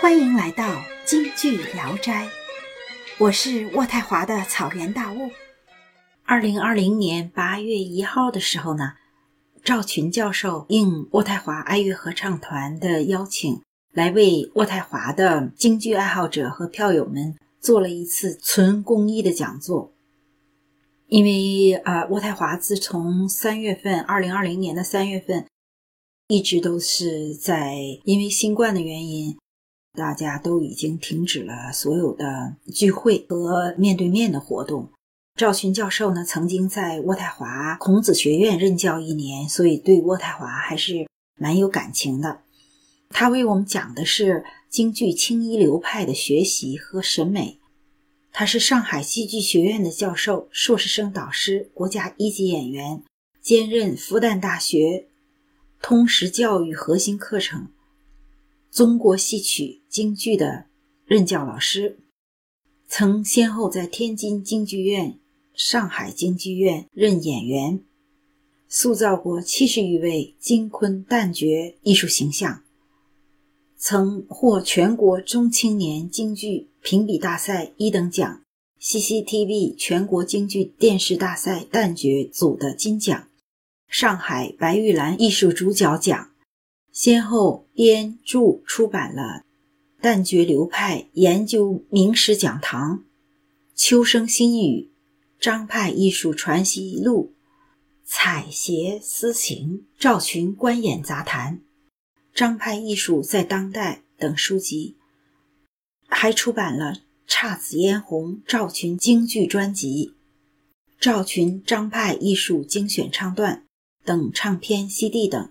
[0.00, 2.28] 欢迎来到京剧聊斋，
[3.18, 5.28] 我是渥太华的草原大雾。
[6.24, 8.92] 二零二零年八月一号的时候呢，
[9.64, 13.60] 赵群教授应渥太华爱乐合唱团的邀请，
[13.92, 19.92] 来为渥太华的京剧爱好者和票友们做了一次纯公益的讲座。
[21.08, 25.44] 因为啊，渥太华自从三月份，二零二零年的三月份，
[26.28, 27.74] 一直都是在
[28.04, 29.36] 因为新冠的原因。
[29.98, 34.90] 大家都已经停止了所有的聚会和面对面的活动。
[35.34, 42.42] 赵群教授呢，曾经在渥太华孔子学院任教一年，所以对渥太华还是蛮有感情的。
[43.10, 47.58] 他为我们讲的是京剧青衣流派的学习和审美。
[48.30, 53.02] 他是上海戏剧学院的教授、硕士生导师、国家一级演员，
[53.40, 55.06] 兼任复旦大学
[55.82, 57.68] 通识教育核心课程。
[58.70, 60.66] 中国戏曲京剧的
[61.06, 61.98] 任教老师，
[62.86, 65.18] 曾先后在天津京剧院、
[65.54, 67.80] 上海京剧院任演员，
[68.68, 72.62] 塑造过七十余位京昆旦角艺术形象，
[73.76, 78.42] 曾获全国中青年京剧评比大赛一等奖、
[78.80, 83.28] CCTV 全国京剧电视大赛旦角组的金奖、
[83.88, 86.30] 上海白玉兰艺术主角奖。
[86.92, 89.22] 先后编著出版了
[90.00, 92.98] 《旦角流派研究名史讲堂》
[93.74, 94.82] 《秋声新语》
[95.40, 97.34] 《张派艺术传习录》
[98.10, 101.54] 《采撷私情》《赵群观演杂谈》
[102.32, 104.94] 《张派艺术在当代》等书籍，
[106.06, 106.94] 还出版了
[107.28, 110.06] 《姹紫嫣红赵群京剧专辑》
[111.00, 113.66] 《赵群张派艺术精选唱段》
[114.06, 115.50] 等唱片 CD 等。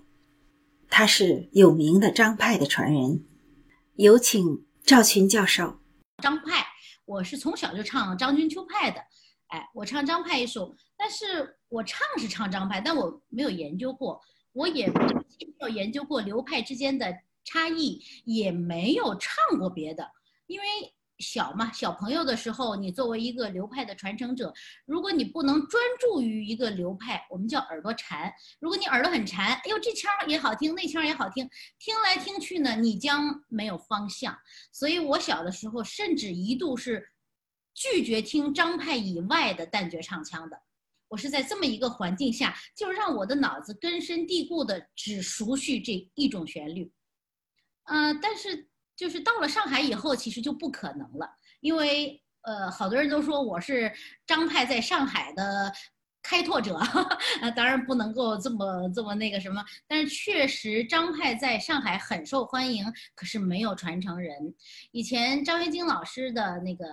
[0.90, 3.26] 他是有名的张派的传人，
[3.98, 5.80] 有请赵群教授。
[6.22, 6.68] 张派，
[7.04, 9.02] 我是从小就唱张君秋派的，
[9.48, 14.22] 哎，我唱张派一首，但是我唱是唱张派，但我没有研究过，
[14.54, 15.02] 我也没
[15.62, 17.12] 有研究过流派之间的
[17.44, 20.08] 差异，也没有唱过别的，
[20.46, 20.66] 因为。
[21.20, 24.54] 小嘛，小朋友的时候，你作为一个流派的传承者，
[24.86, 28.32] 如果你不能专注于一个流派，我们叫耳朵馋。
[28.60, 34.38] 如果你耳朵很馋，哎呦，这腔也好听，那腔也好听，听来听去呢，你将没有方向。
[34.72, 37.10] 所以我小的时候，甚至一度是
[37.74, 40.62] 拒绝听张派以外的旦角唱腔的。
[41.08, 46.92] 我是在这么一个环境下，就让我的脑子根深蒂固的只熟悉这一种旋律。
[47.86, 48.70] 嗯，但是。
[48.98, 51.30] 就是到了上海以后，其实就不可能了，
[51.62, 53.94] 因为呃，好多人都说我是
[54.26, 55.72] 张派在上海的
[56.24, 56.88] 开拓者，啊，
[57.56, 64.36] 当然不能够这么这么那个什么，但是确实张派在上海很受欢迎，可是没有传承人。
[64.92, 66.86] 以前张元京老师的那个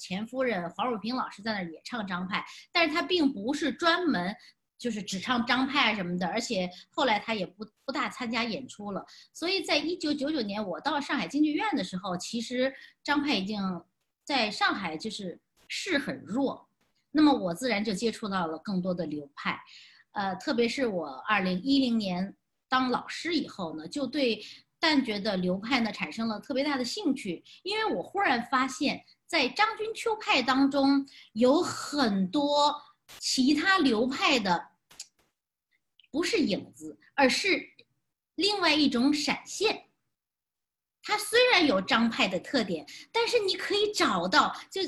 [0.00, 4.34] 前夫人黄汝平老师在那儿也唱张派，但是他并不是专门。
[4.82, 9.06] 就是只唱张派什么的，而且后来他也不不大参加演出了。
[9.32, 13.60] 所以在一九九九年我到上海京剧院的时候，其实张派已经
[14.24, 15.38] 在上海就是
[15.68, 16.66] 势很弱。
[17.12, 19.56] 那么我自然就接触到了更多的流派，
[20.14, 22.34] 呃，特别是我二零一零年
[22.68, 24.44] 当老师以后呢，就对
[24.80, 32.74] 旦角的流派呢产生了特别大的兴趣，因为我忽然发现，在张君秋派当中有很多
[33.20, 34.71] 其他流派的。
[36.12, 37.68] 不是影子，而是
[38.36, 39.86] 另外一种闪现。
[41.02, 44.82] 它虽然有张派的特点，但是你可以找到，就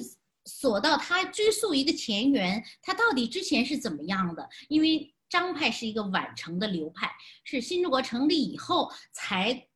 [0.44, 4.48] 锁到它追溯一个前缘，它到底之前是怎么样的？
[4.68, 7.10] 因为张派是一个晚成的流派，
[7.42, 9.68] 是新中国成立以后才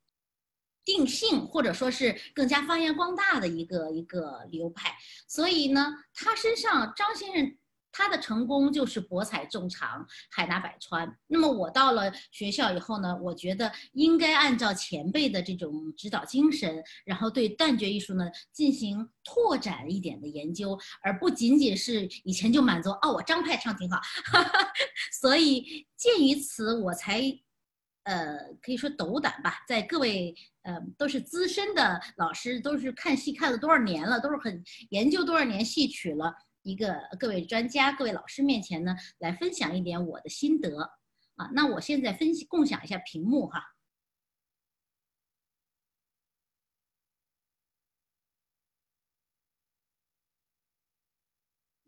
[0.85, 4.95] 定性，或者说是更加发扬光大的一个一个流派。
[5.27, 7.59] 所以呢，他身上张先生。
[7.99, 11.13] 他的成功就是博采众长，海纳百川。
[11.27, 24.01] 那么我到了学校以后呢，我觉得应该按照前辈的这种指导精神，然后对旦角艺术呢进行拓展一点的研究，而不仅仅是以前就满足哦，我张派唱挺好。
[25.21, 27.21] 所以鉴于此，我才，
[28.05, 30.33] 呃，可以说斗胆吧，在各位
[30.63, 36.33] 呃都是资深的老师，都是看戏看了多少年了，都是很研究多少年戏曲了。
[36.69, 40.83] 一个各位专家、各位老师面前呢，来分享一点我的心得
[41.37, 41.49] 啊。
[41.55, 43.75] 那我现在分析共享一下屏幕哈。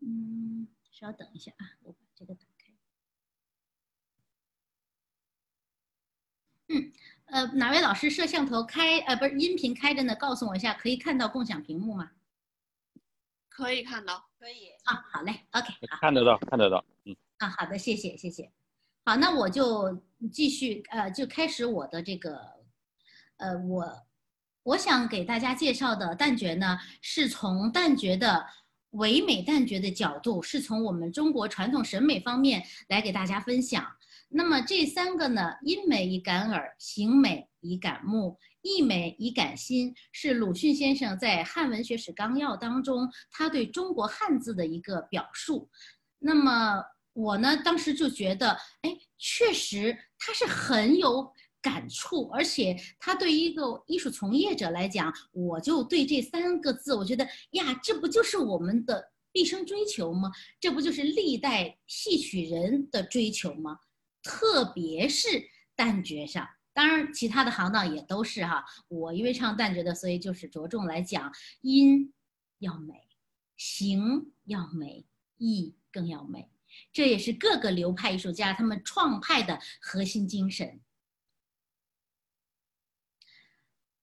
[0.00, 2.72] 嗯，稍等一下啊，我把这个打开。
[6.68, 6.92] 嗯，
[7.26, 8.98] 呃，哪位老师摄像头开？
[9.00, 12.12] 呃，不是音频开着呢，告诉我一下，可以看到共享屏幕吗？
[13.60, 14.70] 可以看到，可以。
[14.84, 15.98] 啊，好嘞，OK，好。
[16.00, 17.14] 看得到，看得到，嗯。
[17.36, 18.50] 啊，好的，谢谢，谢谢。
[19.04, 20.02] 好，那我就
[20.32, 22.40] 继续，呃，就开始我的这个，
[23.36, 24.06] 呃，我
[24.62, 28.46] 我想给大家介绍的旦角呢，是从旦角的
[28.92, 33.86] 唯美旦角的角度，是从我们中国传统审美方面来给大家分享。
[34.32, 45.68] 那么这三个呢，音美以感耳，形美以感目，意美以感心，是鲁迅先生在《汉文学史纲要》当中他对中国汉字的一个表述。
[46.20, 46.80] 那么
[47.12, 60.30] 我呢，当时就觉得，哎，确实他是很有感触，而且他对一个艺术从业者来讲，我就对这三个字，我觉得呀，这不就是我们的毕生追求吗？
[60.60, 63.76] 这不就是历代戏曲人的追求吗？
[64.22, 65.28] 特别是
[65.76, 68.64] 旦角上，当然其他的行当也都是哈。
[68.88, 71.32] 我因为唱旦角的，所以就是着重来讲
[71.62, 72.12] 音
[72.58, 73.08] 要美，
[73.56, 75.06] 形要美，
[75.38, 76.50] 意更要美。
[76.92, 80.80] 这也是各个流派艺术家他们创派的核心精神。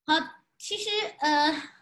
[0.05, 0.15] 好，
[0.57, 0.89] 其实
[1.19, 1.76] 呃。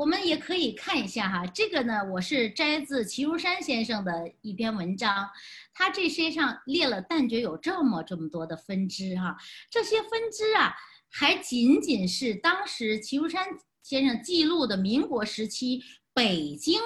[0.00, 5.28] 我们也可以看一下哈，这个呢，我是摘自齐如山先生的一篇文章，
[5.74, 9.36] 他这些上列了旦角有这么这么多的分支哈，
[9.70, 10.74] 这些分支啊，
[11.10, 13.46] 还仅仅是当时齐如山
[13.82, 15.82] 先生记录的民国时期
[16.14, 16.80] 北京，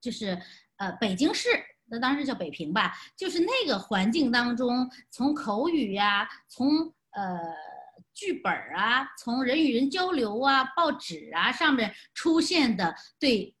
[0.00, 0.40] 就是
[0.76, 1.48] 呃北京市，
[1.86, 7.71] 那当时叫北平吧，就是那个环境当中，从口语呀，从呃。
[8.14, 13.56] 剧本啊，从人与人交流啊，报纸啊上面出现的对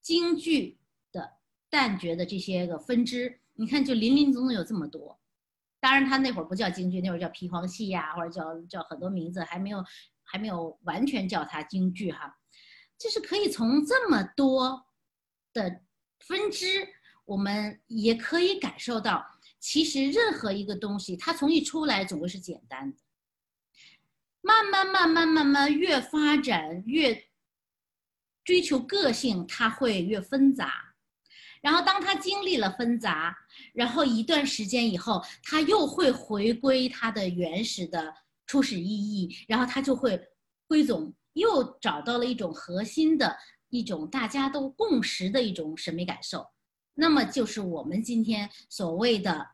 [0.00, 0.78] 京剧
[1.12, 1.38] 的
[1.70, 5.18] 旦角的这些个分支，你看就林林总总有这么多。
[5.80, 9.84] 当然他那会儿不叫京剧，那会儿叫皮黄戏呀，或者叫叫很多名字，还没有
[10.22, 12.38] 还没有完全叫它京剧哈。
[12.98, 14.86] 就是可以从这么多
[15.52, 15.80] 的
[16.20, 16.86] 分支，
[17.24, 19.26] 我们也可以感受到，
[19.58, 22.98] 其实任何一个东西，它从一出来总归是简单的。
[24.42, 27.28] 慢慢慢慢慢慢越发展越
[28.44, 30.94] 追求个性，它会越纷杂。
[31.60, 33.36] 然后当它经历了纷杂，
[33.72, 38.12] 然后一段时间以后，它又会回归它的原始的
[38.48, 40.20] 初始意义，然后它就会
[40.66, 43.38] 汇总，又找到了一种核心的
[43.68, 46.44] 一种大家都共识的一种审美感受。
[46.94, 49.50] 那么就是我们今天所谓的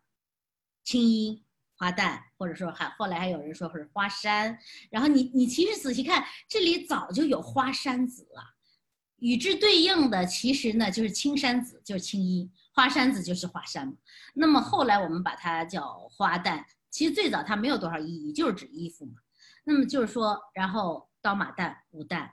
[0.83, 1.45] 清音。
[1.79, 4.59] 花旦，或者说还后来还有人说是花山，
[4.91, 8.43] 然后你你其实仔细看，这里早就有花山子了，
[9.19, 13.95] 与之对应的其实呢就是青山子，就是青衣，花山子就是花山嘛。
[14.35, 19.13] 那么后来我们把它叫花旦，其实最早它没有多少意义，就是指衣服嘛。
[19.65, 22.31] 那么就是说，然后刀马旦、武旦。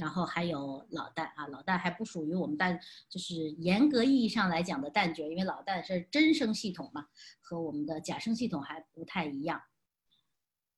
[0.00, 2.80] 然后还有老旦啊，老旦还不属于我们旦，
[3.10, 7.06] 就是严格意义上来讲的旦角，因为老旦是真声系统嘛，
[7.42, 9.60] 和我们的假声系统还不太一样。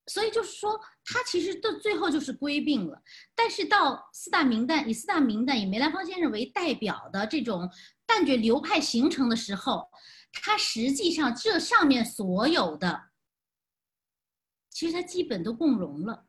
[0.09, 3.01] 所以就是说，它其实到最后就是归并了。
[3.37, 7.71] 但是到四大名旦，以四大名旦以梅兰芳先生为代表的这种
[8.05, 9.89] 旦角流派形成的时候，
[10.33, 13.11] 它实际上这上面所有的，
[14.71, 16.27] 其实它基本都共融了。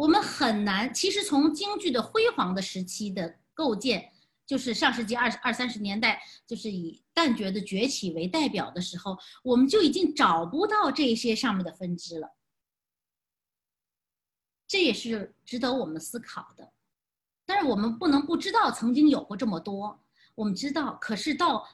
[0.00, 4.10] 我们很难，其实从京剧的辉煌的时期的构建，
[4.46, 12.34] 就是上世纪二二三十年代，就是以旦角的崛起为代表的时候，我们就已经找不到这些上面的分支了。
[14.66, 16.72] 这也是值得我们思考的。
[17.44, 20.02] 但是我们不能不知道曾经有过这么多，
[20.34, 20.94] 我们知道。
[20.94, 21.68] 可是到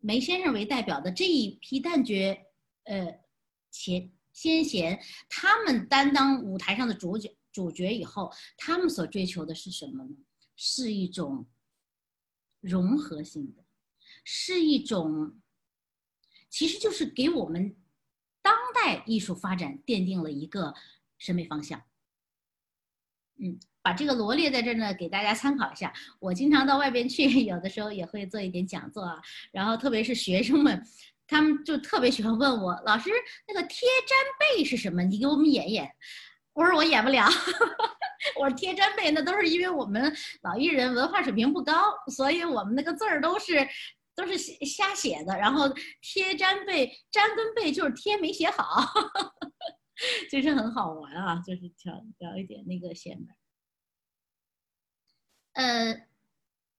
[0.00, 2.44] 梅先生为代表的这一批旦角，
[2.86, 3.20] 呃，
[3.70, 7.37] 前先贤，他们担当舞台上的主角。
[7.52, 10.16] 主角以后，他们所追求的是什么呢？
[10.56, 11.46] 是一种
[12.60, 13.64] 融合性的，
[14.24, 15.40] 是一种，
[16.50, 17.76] 其实就是给我们
[18.42, 20.74] 当代艺术发展奠定了一个
[21.16, 21.80] 审美方向。
[23.40, 25.94] 嗯，把这个罗列在这儿呢，给大家参考一下。
[26.18, 30.84] 我经常到外边去， 有的时候也会做一点讲座啊，然后特别是学生们，
[31.26, 33.10] 他们就特别喜欢问我，老师
[33.46, 34.18] 那个贴粘
[34.56, 35.04] 背是什么？
[35.04, 35.88] 你给我们演演。
[36.58, 37.24] 不是我演不了，
[38.34, 40.12] 我是贴粘背那都是因为我们
[40.42, 41.72] 老艺人文化水平不高，
[42.10, 43.64] 所以我们那个字儿都是
[44.16, 45.38] 都是瞎写的。
[45.38, 45.72] 然后
[46.02, 48.92] 贴粘背，粘跟背就是贴没写好，
[50.32, 53.36] 就是很好玩啊，就是调调一点那个线本。
[55.64, 55.94] 呃，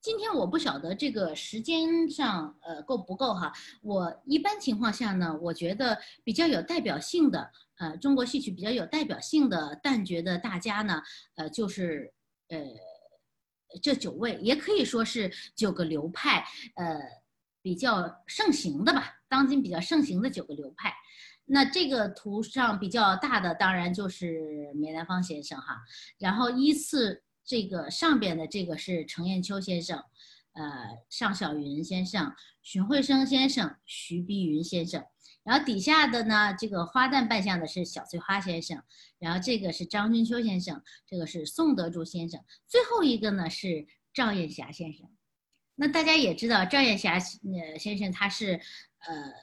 [0.01, 3.51] 今天我不晓得这个时间上呃够不够哈。
[3.81, 11.01] 我一般情况下呢，我觉得比较有代表性的呃中国戏曲比较有代表性的旦角的大家呢，
[11.35, 12.13] 呃就是
[12.47, 12.57] 呃
[13.81, 16.97] 这九位，也可以说是九个流派呃
[17.61, 20.93] 比较盛行的吧，当今比较盛行的九个流派。
[21.43, 25.75] 那这个图上比较大的当然就是梅兰芳先生哈，
[26.17, 27.21] 然后依次。
[27.49, 29.97] 这个上边的这个是程砚秋先生，
[30.53, 35.03] 呃，尚小云先生、荀慧生先生、徐碧云先生，
[35.41, 38.83] 然后底下的呢，这个花旦扮相的是小翠花先生，
[39.17, 45.09] 然后这个是张君秋先生，这个是宋德柱先生，最后一个呢是赵艳霞先生。
[45.73, 48.61] 那大家也知道，赵艳霞呃先生他是
[48.99, 49.33] 呃，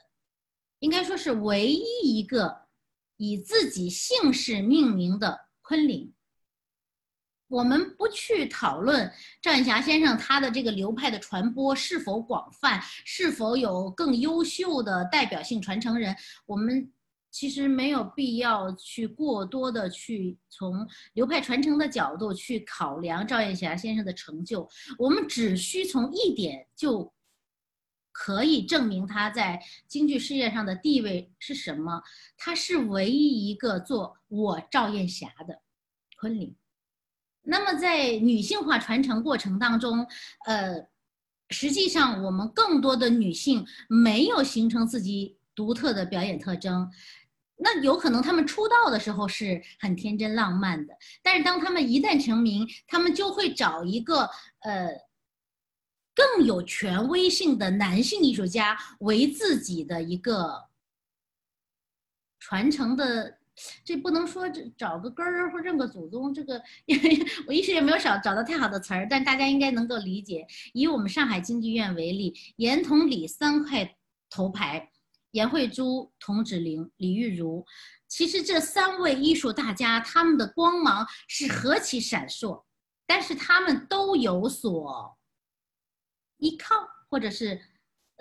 [0.79, 2.67] 应该说是唯一一个
[3.17, 6.13] 以自己姓氏命名的昆凌。
[7.47, 9.09] 我们不去讨论
[9.41, 16.15] 赵艳霞先生他的这个流派的传播是否广泛，是否有更优秀的代表性传承人。
[16.45, 16.91] 我们
[17.31, 24.67] 其实没有必要去过多的去从流派传承的角度去考量赵艳霞先生的成就。
[24.97, 27.13] 我们只需从一点就
[28.11, 32.01] 可以证明他在京剧事业上的地位是什么。
[32.37, 35.61] 他是唯一一个做我赵艳霞的
[36.19, 36.53] 昆凌。
[37.49, 40.05] 那么在女性化传承过程当中，
[40.45, 40.85] 呃，
[41.49, 46.91] 实际上我们更多的女性没有形成自己独特的表演特征，
[47.55, 54.89] 那有可能她们出道的时候是很天真浪漫的，但是当她们一旦成名，她们就会找一个呃
[56.13, 60.65] 更有权威性的男性艺术家为自己的一个
[62.39, 63.36] 传承的。
[63.83, 70.45] 这不能说这找个根儿或认个祖宗，这个因为 我一时也没有找找到太好的词儿，但大家应该能够理解。
[70.73, 73.97] 以我们上海京剧院为例，严同李三块
[74.29, 74.91] 头牌，
[75.31, 77.65] 严慧珠、童芷苓、李玉茹，
[78.07, 82.63] 其实这三位艺术大家，他们的光芒是何其闪烁，
[83.05, 85.17] 但是他们都有所
[86.37, 86.75] 依靠，
[87.09, 87.59] 或者是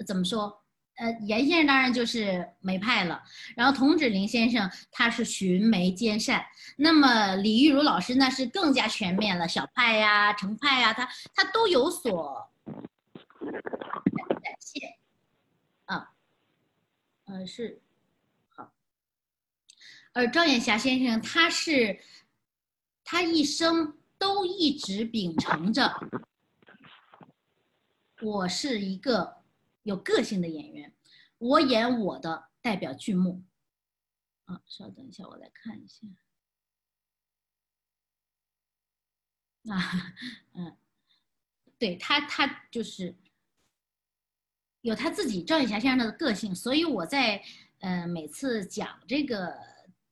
[0.06, 0.62] 怎么说？
[0.96, 3.22] 呃，严先生当然就是梅派了，
[3.54, 6.42] 然后童芷苓先生他是荀梅兼善，
[6.76, 12.50] 那么李玉茹老师那是更加全面了，小派呀、程派呀，他他都有所
[14.42, 14.94] 展现，
[15.84, 16.12] 啊，
[17.26, 17.82] 呃是
[18.48, 18.72] 好，
[20.14, 22.00] 而赵艳霞先生他是
[23.04, 25.92] 他一生都一直秉承着，
[28.22, 29.35] 我是一个。
[29.86, 30.92] 有个性的演员，
[31.38, 33.44] 我演我的代表剧目。
[34.46, 36.08] 啊，稍等一下，我来看一下。
[39.72, 40.12] 啊，
[40.54, 40.76] 嗯，
[41.78, 43.16] 对他，他就是
[44.80, 47.40] 有他自己赵艳霞先生的个性，所以我在
[47.78, 49.56] 呃每次讲这个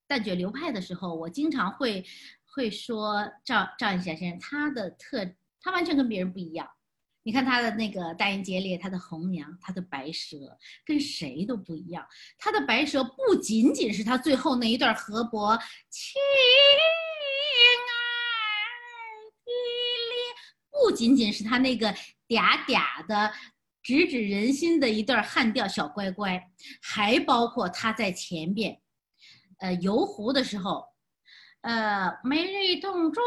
[0.06, 2.06] 旦角流派的时候，我经常会
[2.44, 6.70] 会说赵赵艳霞先生他的特，他完全跟别人不一样。
[7.26, 10.36] 你看他的那个大英杰烈，他的红娘，他的白蛇，
[10.84, 12.06] 跟谁都不一样。
[12.36, 15.56] 他的白蛇不仅仅是他最后那一段河伯
[15.88, 16.82] 情爱的
[19.46, 19.52] 烈，
[20.70, 21.90] 不仅仅是他那个
[22.28, 23.32] 嗲嗲的
[23.82, 26.50] 直指人心的一段汉调小乖乖，
[26.82, 28.78] 还包括他在前边，
[29.60, 30.84] 呃游湖的时候，
[31.62, 33.22] 呃美丽动众。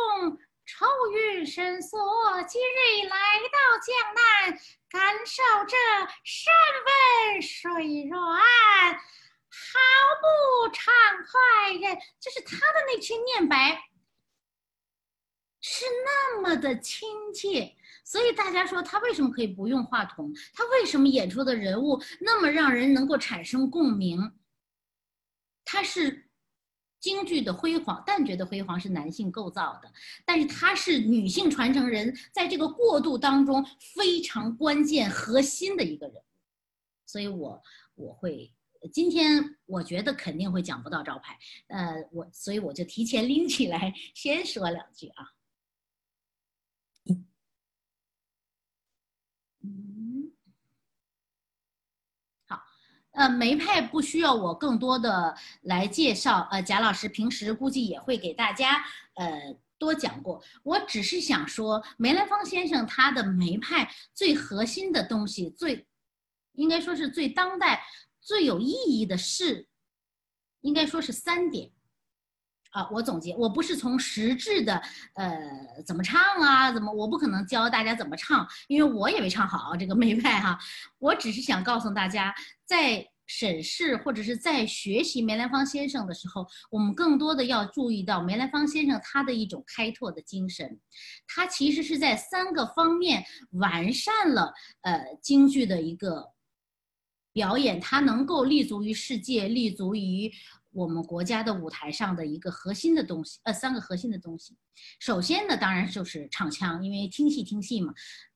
[0.68, 1.98] 愁云深锁，
[2.44, 4.60] 今日来到江南，
[4.90, 5.78] 感受这
[6.26, 6.54] 山
[7.32, 9.80] 温水软，好
[10.20, 10.94] 不畅
[11.26, 11.96] 快呀！
[12.20, 13.82] 就是他的那些念白，
[15.62, 20.34] 是那么的亲切，所以大家说他为什么可以不用话筒？
[20.54, 24.38] 他为什么演出的人物那么让人能够产生共鸣？
[25.64, 26.27] 他是。
[27.08, 29.90] 京剧的辉煌，旦角的辉煌是男性构造的，
[30.26, 36.22] 但是他是女性传承人，在这个过渡当中非常关键核心的一个人，
[37.06, 37.64] 所以我
[37.96, 38.54] 我会
[38.92, 45.32] 今天我觉得肯定会讲不到招牌，呃，我所以我就提前拎起来先说两句啊。
[53.18, 60.40] 呃，梅派不需要我更多的来介绍，呃，贾老师平时估计也会给大家呃多讲过。
[60.62, 65.88] 我只是想说，梅兰芳先生他的梅派最核心的东西，最
[66.54, 67.84] 应该说是最当代、
[68.22, 69.68] 最有意义的是，
[70.62, 71.72] 应该说是三点
[72.78, 74.80] 啊，我总结，我不是从实质的，
[75.16, 80.60] 呃，怎么唱啊，怎么，我不可能教大家怎么唱，因为我也没唱好这个梅派哈，
[81.00, 82.32] 我只是想告诉大家，
[82.66, 90.80] 在审视或者是在学习梅兰芳先生的时候，我们更多的要注意到梅兰芳先生他的一种开拓的精神，
[91.28, 94.54] 他其实是在三个方面完善了
[94.84, 96.32] 呃京剧的一个
[97.34, 100.32] 表演，他能够立足于世界，立足于。
[100.78, 104.56] 我们国家的舞台上的一个核心的东西，呃，三个核心的东西。
[105.00, 107.92] 首先呢，当然就是唱腔，因为听戏听戏嘛。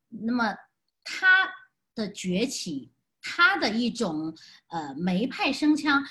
[0.10, 0.56] 那么
[1.04, 1.48] 它
[1.94, 4.36] 的崛起，它的一种
[4.70, 6.04] 呃梅派声腔，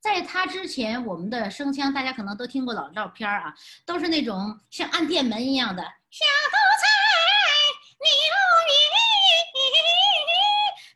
[0.00, 3.54] 在它之前，我们的声腔大家可能都听过老照片啊，
[3.86, 6.88] 都是那种像按电门一样的小头菜，
[8.02, 8.10] 牛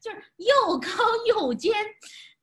[0.03, 0.89] 就是又高
[1.29, 1.73] 又尖。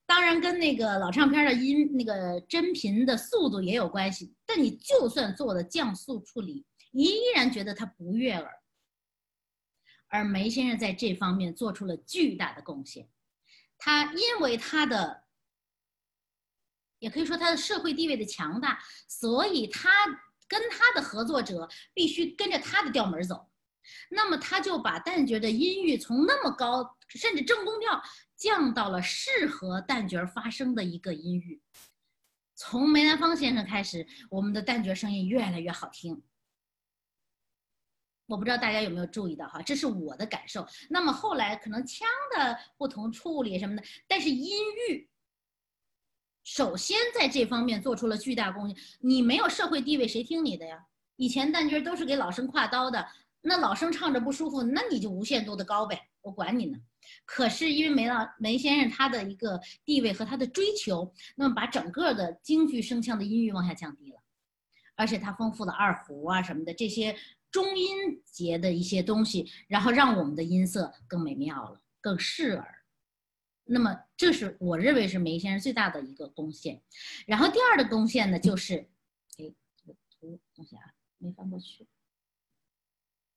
[0.06, 8.52] 当然跟那个老唱片的音那个真频的速度也有关系，但你就算做了降速处理，你依然觉得它不悦耳。
[10.10, 13.10] 而梅先生在这方面做出了巨大的贡献，
[13.80, 15.24] 他因为他的，
[17.00, 19.90] 也可以说他的社会地位的强大，所以他
[20.48, 23.50] 跟他的合作者必须跟着他的调门走，
[24.12, 28.00] 那么他就把旦角的音域从那么高，甚至正宫调。
[28.44, 31.62] 降到了适合旦角发声的一个音域。
[32.56, 36.22] 从梅兰芳先生开始，我们的旦角声音越来越好听。
[38.26, 40.68] 我不知道大家有没有注意到哈，这是我的感受。
[40.90, 44.60] 那么后来可能腔的不同处理什么的，但是音
[44.90, 45.10] 域
[46.44, 48.78] 首先在这方面做出了巨大贡献。
[49.00, 50.86] 你没有社会地位，谁听你的呀？
[51.16, 53.08] 以前旦角都是给老生挎刀的，
[53.40, 56.80] 那老生唱着不舒服，那你就无限度的高呗，我管你呢。
[57.26, 64.20] 可是因为梅老梅先生他的一个地位和他的追求，那么把整个的京剧声腔的音域往下降低了，
[64.96, 67.16] 而且他丰富了二胡啊什么的这些
[67.52, 72.80] 中音节的一些东西，然后让我们的音色更美妙了，更适耳。
[73.66, 76.82] 那么这是我认为是梅先生最大的一个贡献。
[77.28, 78.76] 然后第二的贡献呢，就是，
[79.38, 80.84] 哎，这个图东西啊
[81.18, 81.88] 没翻过去。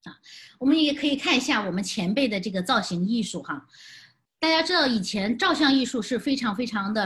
[0.06, 0.16] 啊，
[0.60, 3.66] 我们也可以看一下我们前辈的这个造型艺术哈。
[4.38, 7.02] 大家知道以前照相艺术是非常非常的，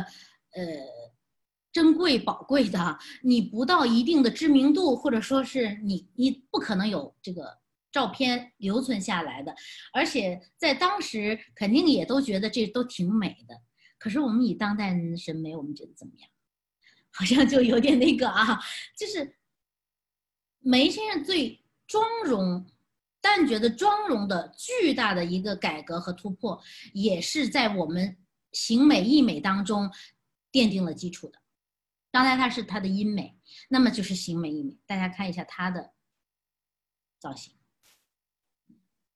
[0.51, 0.65] 呃，
[1.73, 2.99] 珍贵宝贵的。
[3.23, 7.57] 你不到一定的知名度，或者说是你你不可能有这个
[7.91, 9.55] 照片留存下来的。
[9.95, 13.57] 而且在当时肯定也都觉得这都挺美的。
[13.97, 16.29] 可是我们以当代人的审美，我们觉得怎么样？
[17.13, 18.61] 好像就有点那个啊，
[18.97, 19.37] 就是
[20.59, 22.67] 梅先生最妆容。
[23.21, 26.61] 但觉得妆容的巨大的一个改革和突破，
[26.93, 28.17] 也是在我们
[28.53, 29.91] 形美意美当中
[30.51, 31.39] 奠定了基础的。
[32.11, 34.79] 刚才它是它的音美，那么就是形美意美。
[34.87, 35.93] 大家看一下它的
[37.19, 37.55] 造型，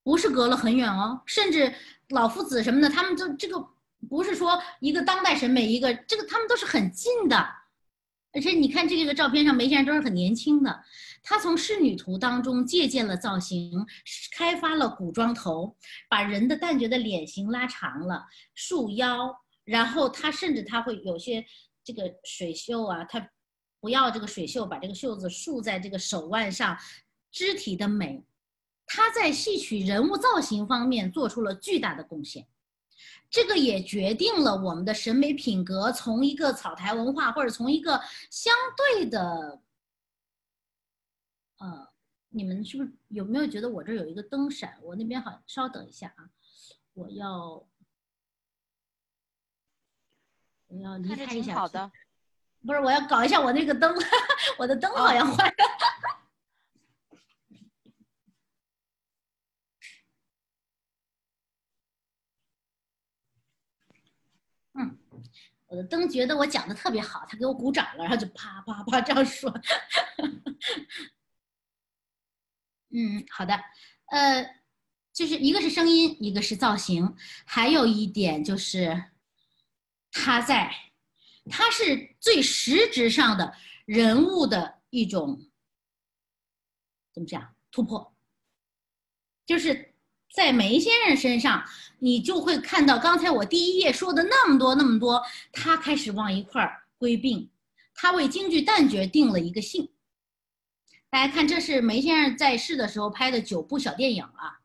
[0.03, 1.75] 不是隔了很远哦，甚至
[2.11, 3.59] 老夫子什么的，他们都这个
[4.09, 7.64] 不是说一个当代审美，一个这个他们都是很近的。
[8.35, 10.85] 而且你看这个照片上，梅先生都是很年轻的。
[11.23, 13.87] 他从仕女图当中借鉴了造型，
[14.37, 15.75] 开发了古装头，
[16.09, 21.47] 把人的旦角的脸型拉长了，束腰，然后他甚至他会有些
[21.83, 23.31] 这个水袖啊，他
[23.81, 26.77] 不要这个水袖，把这个袖子束在这个手腕上，
[27.31, 28.23] 肢体的美，
[28.87, 32.47] 他在戏曲人物造型方面做出了巨大的贡献，
[33.35, 39.61] 这个也决定了我们的审美品格从一个草台文化，或者从一个相对的。
[41.59, 41.89] 呃，
[42.29, 44.79] 你们是不是有没有觉得我这有一个灯闪？
[44.81, 46.31] 我那边好，稍等一下啊，
[46.93, 47.67] 我要
[50.69, 51.57] 我要离开一下。
[51.57, 51.91] 好的，
[52.65, 53.93] 不是，我要搞一下我那个灯，
[54.59, 55.55] 我的灯好像坏了。
[64.77, 64.99] 嗯，
[65.75, 69.53] 我的灯觉得我讲的特别好，他给我鼓掌了，然后就啪啪啪这样说。
[72.91, 73.53] 嗯，好的，
[74.07, 74.49] 呃，
[75.13, 79.11] 就是一个是声音，一个是造型，还有一点就是
[80.13, 80.73] 他在，
[81.51, 83.53] 他是最实质上的
[83.85, 85.51] 人物的一种
[87.13, 88.15] 怎么讲突破，
[89.45, 89.94] 就是
[90.35, 91.65] 在梅先生身上，
[92.01, 97.49] 你就会看到刚才我第一页说的那么多那么多，他开始往一块儿归并，
[97.95, 99.89] 他为京剧旦角定了一个姓。
[101.09, 104.59] 大家看，这是梅先生在世的时候拍的九部小电影啊。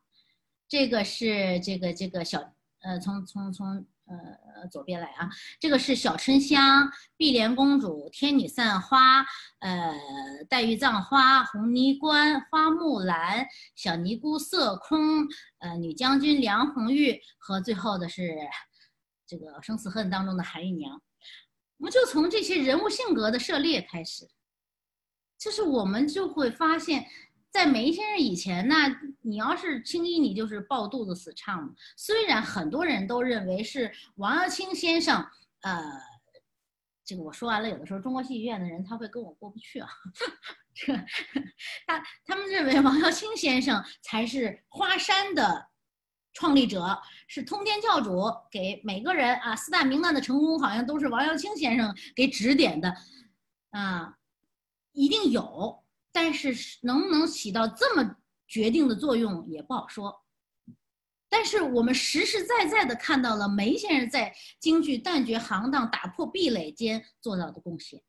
[0.67, 2.51] 这个是这个这个小
[2.81, 9.23] 呃，从从从呃左边来啊，这个是小春香、碧莲公主、天女散花、
[9.59, 9.93] 呃
[10.49, 15.27] 黛玉葬花、红泥关、花木兰、小尼姑色空、
[15.59, 18.35] 呃女将军梁红玉和最后的是
[19.27, 21.01] 这个生死恨当中的韩玉娘。
[21.77, 24.27] 我们就从这些人物性格的涉猎开始，
[25.37, 27.05] 就是我们就会发现。
[27.51, 28.75] 在梅先生以前呢，
[29.21, 31.75] 你要是青衣，你就是抱肚子死唱。
[31.97, 35.25] 虽然很多人都认为是王耀庆先生，
[35.61, 35.81] 呃，
[37.03, 39.89] 这个我说完了，有的时候中国戏剧院的人他会跟我过不去啊。
[40.75, 40.93] 这
[41.87, 45.67] 他他们认为王耀庆先生才是花山的
[46.33, 52.95] 创立者，是通天教主，给每个人啊四大名旦的成功好像都是王耀庆先生给指点的，
[53.71, 54.15] 啊，
[54.93, 55.83] 一定有。
[56.11, 58.17] 但是能不能起到这么
[58.47, 60.23] 决定的作用也不好说。
[61.31, 68.01] 但是我们实实在在的看到了梅先生在京剧旦角行当打破壁垒间做到的贡献，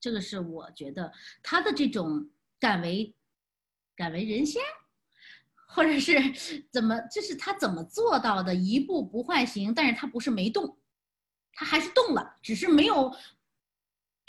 [0.00, 1.12] 这个是我觉得
[1.42, 3.12] 他的这种敢为
[3.96, 4.62] 敢为人先，
[5.66, 10.78] 或者是怎么，就是他怎么做到的一步不换形，但是他不是没动，
[11.52, 13.12] 他还是动了，只是没有。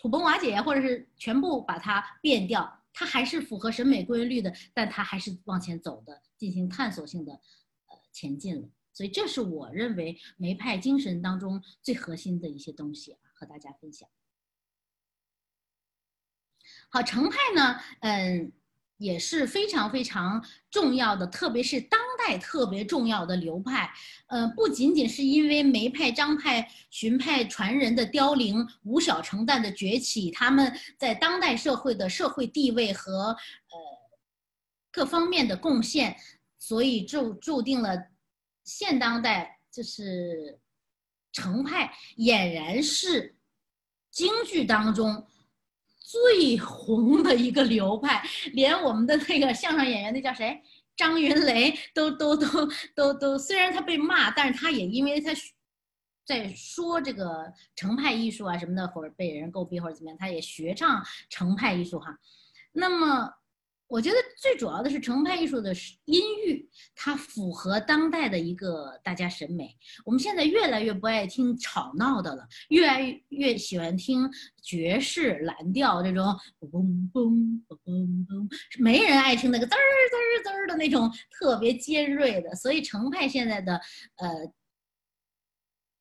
[0.02, 8.68] 土崩瓦解，或者是全部把它变掉，它还是符合审美规律的，但它还是往前走的，进行探索性的呃前进了。
[8.94, 14.10] 所以这是我认为梅派精神当中最核心的一些东西啊，和大家分享。
[16.90, 18.52] 好，程派呢，嗯。
[19.00, 23.92] 也是非常非常重要的，特别是当代特别重要的流派。
[24.28, 33.78] 呃，不仅仅是因为梅派、张派、荀派传人的凋零，吴小成旦的崛起，他们在当代社会的社会地位和呃
[34.92, 36.16] 各方面的贡献，
[36.58, 37.98] 所以就注定了
[38.64, 40.60] 现当代就是
[41.32, 43.36] 程派俨然是
[44.12, 45.26] 京剧当中。
[46.12, 50.60] 最红的一个流派，连我们的那个相声演员，那叫谁？
[51.00, 55.32] 张云雷都都都都都，虽然他被骂，但是他也因为他
[56.26, 62.20] 在说这个程派艺术啊什么的，或者被人诟病或者怎么样，他也学唱程派艺术哈。
[62.74, 63.39] 那么。
[63.90, 65.74] 我觉得最主要的是程派艺术的
[66.06, 69.76] 音域，它符合当代的一个大家审美。
[70.06, 74.30] 我们现在越来越不爱听吵闹的了，越来越喜欢听
[74.62, 76.24] 爵士蓝调这种
[76.60, 79.78] 嘣嘣嘣嘣嘣，没人爱听那个滋儿
[80.12, 82.56] 滋儿滋儿的那种特别尖锐的。
[82.56, 83.74] 所以程派现在的
[84.18, 84.54] 呃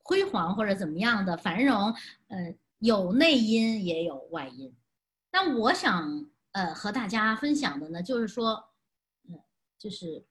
[0.04, 1.90] 辉煌或者怎么样的繁荣，
[2.28, 4.76] 呃有内因也有外因。
[5.30, 6.28] 但我想。
[6.52, 8.64] 呃，和大家分享的呢，就是说，
[9.28, 9.38] 嗯，
[9.78, 10.26] 就是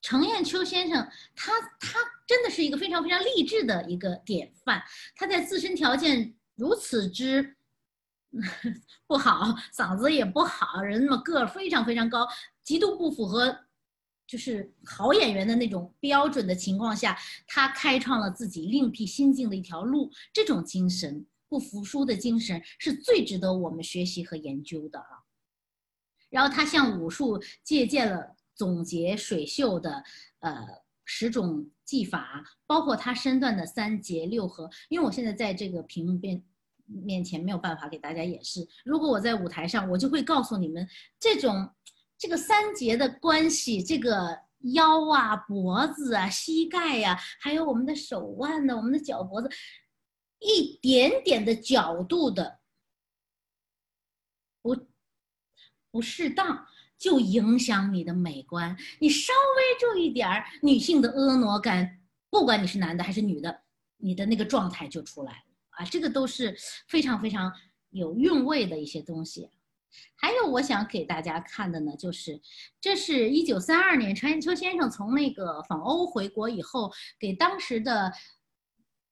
[0.00, 4.82] 程砚秋先生，他他真的是一个非常非常励志的一个典范。
[5.14, 7.56] 他在自身条件如此之
[9.06, 12.28] 不好，嗓子也不好，人那么个儿非常非常高，
[12.62, 13.58] 极度不符合
[14.26, 20.10] 就是好演员的那种标准的情况下，他开创了自己另辟新境的一条路。
[20.32, 25.24] 这种精神，不服输的精神，是最值得我们学习和研究的啊。
[26.30, 30.04] 然后他向武术借鉴了总结水袖的
[30.40, 30.66] 呃
[31.04, 34.68] 十种技法，包括他身段的三节六合。
[34.88, 36.44] 因为我现在在这个屏幕面
[36.84, 40.86] 面前没有办法给大家演示，如果我在舞台上，我就会告诉你们
[41.18, 41.70] 这种
[42.18, 44.38] 这个三节的关系，这个
[44.74, 49.48] 腰啊、脖子啊、膝盖呀，还有我们的手腕呢、我们的脚脖子，
[50.40, 52.58] 一点点的角度的
[54.60, 54.76] 不。
[55.98, 56.64] 不适当
[56.96, 61.98] 就影响你的美观，你稍微注意点儿女性的婀娜感，
[62.30, 63.62] 不管你是男的还是女的，
[63.96, 65.38] 你的那个状态就出来了
[65.70, 65.84] 啊！
[65.86, 66.56] 这个都是
[66.86, 67.52] 非常非常
[67.90, 69.50] 有韵味的一些东西。
[70.14, 72.40] 还有我想给大家看的呢，就是
[72.80, 78.12] 这是一九三二年程砚秋先生从那个访欧回国以后，给当时的。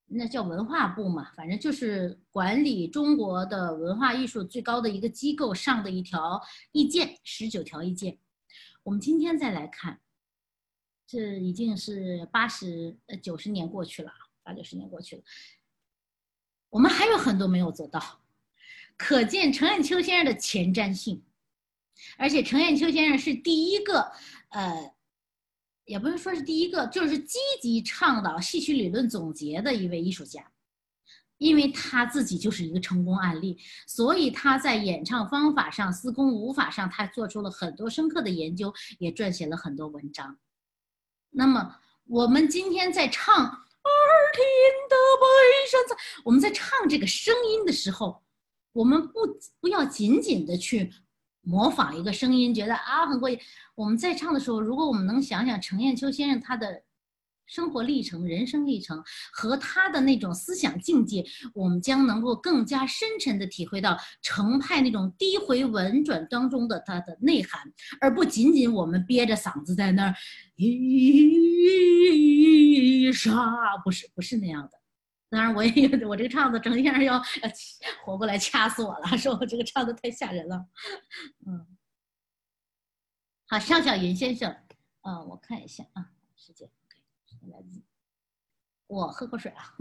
[0.08, 6.40] 那叫文化部嘛，反正就是管理中国的文化艺术最高的一个机构上的一条
[6.70, 8.18] 意见，十九条意见。
[8.84, 10.00] 我们今天再来看，
[11.08, 14.12] 这已经是八十呃九十年过去了，
[14.44, 15.22] 八九十年过去了，
[16.70, 18.20] 我们还有很多没有做到，
[18.96, 21.24] 可见程砚秋先生的前瞻性，
[22.16, 24.12] 而且程砚秋先生是第一个，
[24.50, 24.95] 呃。
[25.86, 30.44] 也不是说是第一个，就是积极倡导戏曲理论总结的一位艺术家，
[31.38, 40.36] 因为他自己就是一个成功案例，所以他在演唱方法上、司空舞法上，他做出了很多深刻的研究，也撰写了很多文章。
[41.30, 44.42] 那么我们今天在唱听
[44.90, 45.96] 得北山在。
[46.24, 48.22] 我们在唱这个声音的时候，
[48.72, 49.20] 我们不
[49.60, 50.92] 不要仅仅的去
[51.46, 53.38] 模仿一个声音，觉得啊很过瘾。
[53.74, 56.82] 我们在唱的时候，如果我们能想想程砚秋先生他的。
[57.48, 59.00] 生活历程、人生历程
[59.32, 67.62] 和他的那种思想境界，我们将能够更加深沉地体会到程派那种低回稳转当中的它的内涵，
[68.00, 70.14] 而不仅仅我们憋着嗓子在那儿，
[70.56, 71.92] 一
[73.12, 73.30] 沙
[73.84, 74.70] 不是不是那样的。
[75.36, 77.22] 当然，我也 我这个唱的整天要要
[78.02, 80.66] 活过来掐死我了，说我这个唱的太吓人了。
[81.46, 81.76] 嗯，
[83.46, 84.50] 好，尚小云先生，
[85.02, 86.70] 嗯，我看一下啊，时间。
[87.52, 87.82] 来自
[88.86, 89.76] 我喝口水啊。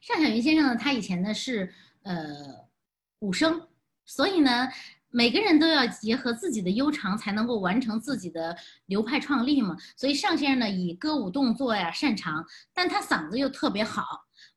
[0.00, 2.70] 尚小云先生呢，他以前呢是呃
[3.18, 3.68] 武生，
[4.04, 4.68] 所以呢
[5.10, 9.76] 每个人都要结合自己的悠长，才能够完成自己的流派创立嘛。
[9.96, 14.04] 所以尚先生呢以歌舞动作呀擅长，但他嗓子又特别好。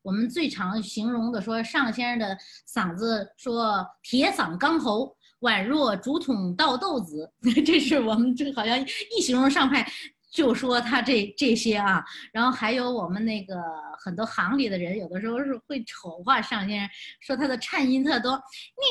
[0.01, 2.37] 我们最常形容的说尚先生的
[2.67, 5.15] 嗓子，说铁嗓钢喉。
[5.41, 7.29] 宛若竹筒倒豆子，
[7.65, 8.79] 这是我们这好像
[9.13, 9.85] 一形容上派
[10.31, 13.55] 就说他这这些啊，然后还有我们那个
[13.99, 16.89] 很多行里的人，有的时候是会丑化尚先生，
[17.19, 18.31] 说他的颤音特多。
[18.31, 18.85] 你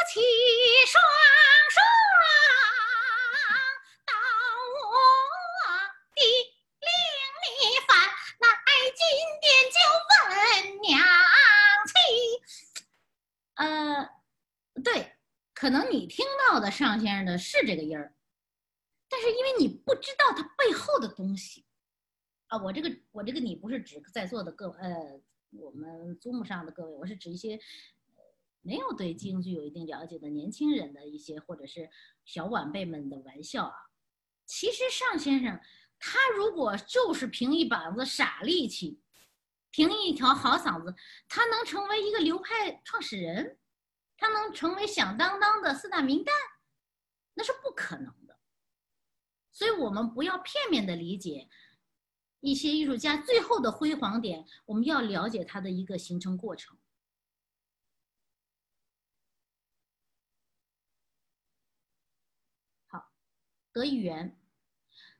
[0.00, 0.18] 夫妻
[0.86, 1.02] 双
[1.68, 1.76] 双
[4.06, 4.14] 到
[4.80, 4.88] 我
[6.14, 6.18] 的
[6.80, 6.88] 令
[7.44, 7.92] 你烦，
[8.40, 8.48] 来
[8.96, 9.04] 金
[9.42, 9.76] 殿就
[10.16, 10.88] 问娘
[11.84, 11.92] 亲。
[13.56, 14.08] 呃，
[14.82, 14.88] 对。
[15.52, 18.14] 可能你听到的尚先生的是这个音儿，
[19.06, 21.66] 但是因为你不知道他背后的东西，
[22.46, 27.60] 啊，我这个我这个你不是指在座的各呃我们祖母上的各位，我是指一些
[28.62, 31.88] 没有对京剧有一定了解的年轻人的一些或者是
[32.24, 33.74] 小晚辈们的玩笑啊。
[34.46, 35.60] 其实尚先生
[35.98, 39.00] 他如果就是凭一膀子傻力气，
[39.70, 40.94] 凭一条好嗓子，
[41.28, 43.58] 他能成为一个流派创始人？
[44.16, 46.30] 他能成为响当当的四大名旦，
[47.34, 48.38] 那是不可能的。
[49.52, 51.48] 所以，我们不要片面的理解
[52.40, 56.76] 一些艺术家最后的辉煌点，我们要了解他的一个形成过程。
[63.72, 64.36] 德语园，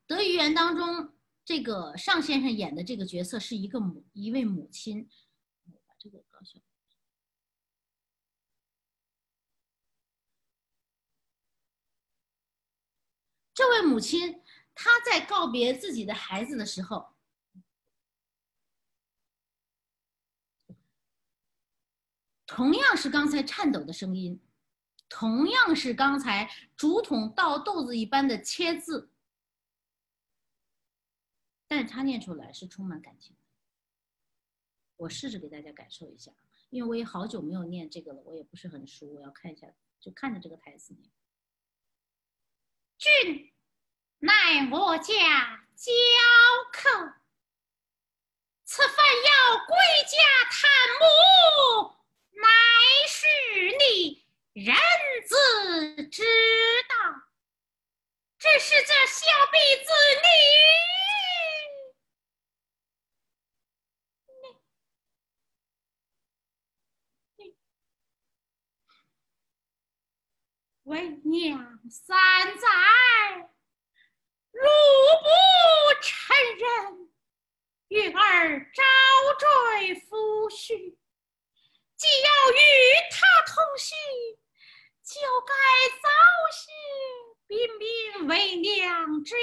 [0.06, 5.08] 德语园当中，这个尚先生演的这个角色是一个母，一位母亲。
[5.86, 6.58] 把这个搞笑。
[13.52, 14.42] 这位母亲，
[14.74, 17.14] 她在告别自己的孩子的时候，
[22.46, 24.40] 同样是刚才颤抖的声音，
[25.10, 29.10] 同样是刚才竹筒倒豆子一般的切字，
[31.66, 33.36] 但是他念出来是充满感情。
[34.96, 36.30] 我试着给大家感受一下，
[36.70, 39.66] 因为我也好久没有念这个了，我也不是很熟，我要看一下，
[39.98, 41.10] 就看着这个台词念。
[42.96, 43.52] 俊，
[44.18, 45.90] 乃我家教
[46.72, 47.14] 客，
[48.64, 50.18] 此番要归家
[50.50, 50.70] 探
[51.00, 51.96] 母，
[52.30, 52.46] 乃
[53.08, 53.26] 是
[53.78, 54.74] 你人
[55.28, 56.22] 自知
[56.88, 56.94] 道。
[58.38, 59.92] 这是这小婢子
[67.36, 67.54] 你，你。
[70.84, 72.16] 为娘三
[72.58, 72.66] 载，
[74.50, 74.62] 如
[75.22, 75.28] 不
[76.00, 77.10] 承认，
[77.88, 78.82] 玉儿招
[79.38, 80.96] 赘夫婿，
[81.96, 82.56] 既要与
[83.12, 83.94] 他同席，
[85.10, 85.52] 就该
[86.00, 86.08] 早
[86.52, 86.70] 些
[87.48, 89.34] 禀禀为娘知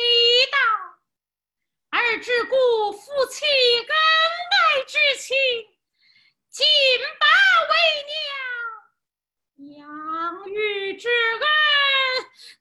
[0.50, 0.58] 道，
[1.90, 5.36] 儿只顾夫妻恩爱之情，
[6.50, 6.66] 尽
[7.20, 7.28] 把
[7.68, 7.76] 为
[8.08, 8.16] 娘。
[9.78, 11.44] 养育之恩，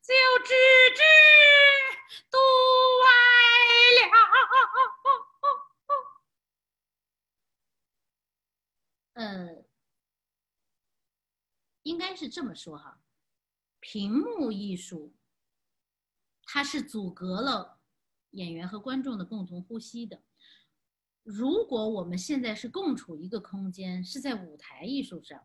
[0.03, 0.13] 就
[0.45, 0.55] 只
[0.97, 1.03] 知
[2.29, 2.37] 独
[3.05, 3.09] 爱
[4.01, 4.03] 了。
[9.15, 9.65] 呃，
[11.85, 13.01] 应该是这么说哈，
[13.81, 15.17] 屏幕艺术，
[16.43, 17.81] 它是阻隔了
[18.33, 20.23] 演员和观众的共同呼吸的。
[21.23, 25.43] 如果我们现在是共处一个空间，是在舞台艺术上。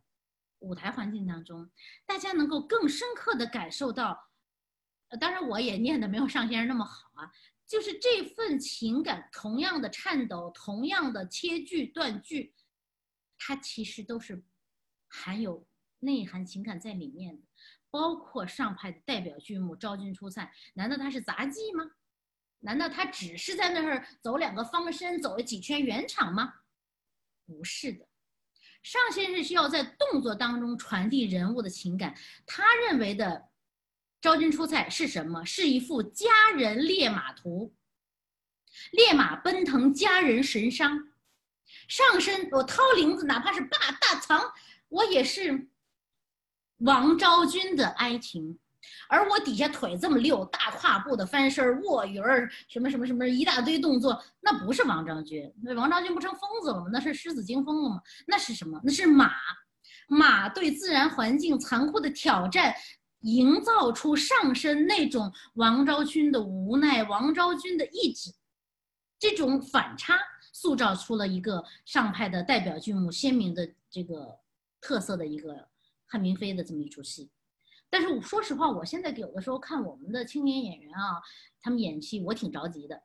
[0.60, 1.72] 舞台环境当中，
[2.06, 4.30] 大家能够更深刻的感受到，
[5.18, 7.32] 当然我也念的没有尚先生那么好啊，
[7.66, 12.54] 就是这份情感，同样的颤抖，同样的切句断句，
[13.38, 14.44] 它其实都是
[15.08, 15.66] 含有
[16.02, 17.44] 内涵情感在里面的，
[17.90, 20.44] 包括上派的代表剧目《昭君出塞》，
[20.76, 21.90] 难道它是杂技吗？
[22.64, 26.54] 难道他只是在那儿走两个方身，走了几圈圆场吗？
[27.44, 28.08] 不是的，
[28.84, 32.16] 上先生是要在动作当中传递人物的情感。
[32.46, 33.26] 他认为的
[34.22, 35.44] 《昭君出塞》是什么？
[35.44, 37.74] 是一幅佳人烈马图，
[38.92, 41.12] 烈马奔腾，佳人神伤。
[41.88, 44.54] 上身我掏铃子，哪怕是霸大藏，
[44.90, 45.68] 我也是
[46.82, 48.58] 王昭君的爱情。
[49.08, 56.88] 而我底下腿这么溜，大跨步的翻身、卧云儿，什么什么什么一大堆动作，那不是王昭君，那王昭君不成疯子了吗？
[56.92, 58.02] 那是狮子惊风了吗？
[58.26, 58.80] 那是什么？
[58.84, 59.34] 那是马，
[60.08, 62.74] 马对自然环境残酷的挑战，
[63.20, 68.32] 营造出上身那种王昭君的无奈，王昭君的意志，
[69.20, 70.18] 这种反差，
[70.54, 74.40] 塑造出了一个上派的代表剧目，鲜明的这个
[74.80, 75.68] 特色的一个
[76.12, 77.32] 汉明妃的这么一出戏。
[77.90, 81.22] 但是我说实话，我现在有的时候看我们的青年演员啊，
[81.62, 83.02] 他们演戏，我挺着急的。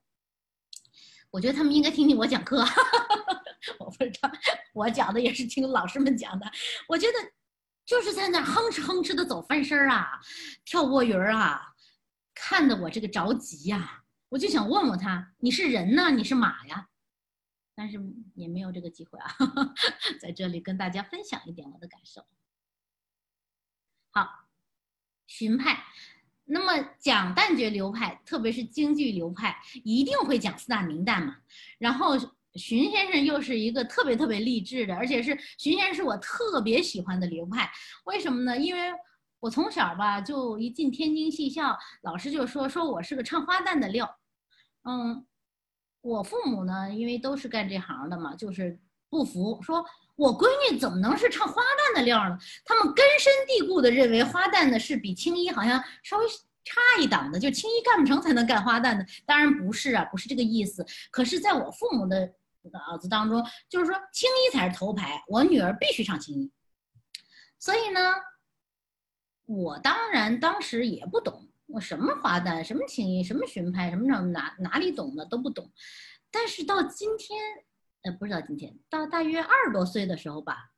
[1.31, 2.65] 我觉得他们应该听听我讲课，
[3.79, 4.31] 我不知道，
[4.75, 6.51] 我讲的也是听老师们讲的。
[6.89, 7.15] 我觉得
[7.85, 10.21] 就是在那哼哧哼哧的走翻身啊，
[10.65, 11.61] 跳卧云啊，
[12.35, 14.03] 看得我这个着急呀。
[14.29, 16.89] 我就想问问他，你是人呢，你是马呀？
[17.75, 18.01] 但是
[18.35, 19.37] 也没有这个机会啊，
[20.21, 22.25] 在这里跟大家分享一点我的感受。
[24.17, 24.27] 好。
[25.27, 25.85] 荀派，
[26.47, 31.37] 那么讲旦角流派，特别是京剧流派，一定会讲四大名旦嘛。
[31.79, 32.17] 然后
[32.55, 37.71] 荀先生又是一个特别特别励志的，而且是荀先生是我特别喜欢的流派。
[38.05, 38.57] 为什么呢？
[38.57, 38.91] 因为
[39.41, 44.09] 我从小吧就一进天津戏校，老师就说说我是个唱花旦的料。
[44.85, 45.27] 嗯，
[46.01, 49.85] 我父母呢，因为都是干这行的嘛，就是不服说。
[50.17, 52.39] 我闺女怎么能是唱花旦的料呢？
[52.65, 56.27] 他们根深蒂固的认为花旦呢是比青衣好像稍微
[56.65, 59.07] 差一档的，就青衣干不成才能干花旦的。
[59.27, 60.85] 当然不是啊，不是这个意思。
[61.11, 62.33] 可是在我父母的
[62.73, 66.51] 脑子当中，就是说青衣才是头牌，我女儿必须唱青衣。
[67.59, 68.01] 所以呢，
[69.45, 75.71] 我当然当时也不懂，我什么花旦，什么青衣，什么荀派，什么什么哪哪里懂的都不懂。
[76.31, 77.39] 但是到今天。
[78.07, 80.71] 那不知道今天到大约二十多岁的时候吧，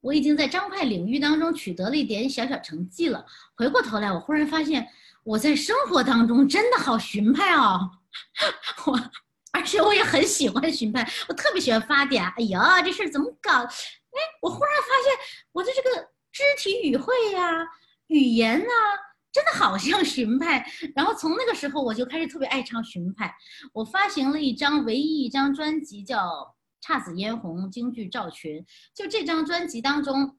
[0.00, 3.24] 我已经在张派领域当中取得了一点小小成绩了。
[3.54, 4.88] 回过头来，我忽然发现
[5.22, 7.88] 我在生活当中真的好荀派哦，
[8.86, 9.00] 我
[9.52, 12.32] 而且我也很喜欢荀派，我特别喜欢发嗲。
[12.36, 13.52] 哎呀，这事儿怎么搞？
[13.62, 17.68] 哎，我忽然发现我的这个肢体语汇呀、
[18.08, 18.66] 语言呐。
[19.32, 20.64] 真的好像荀派，
[20.94, 23.32] 然后从那个时候我就开始特别爱唱荀派。
[23.72, 26.18] 我发行了一张唯一一张专辑，叫
[26.84, 28.64] 《姹紫嫣红》京剧赵群。
[28.94, 30.36] 就这张专辑当中，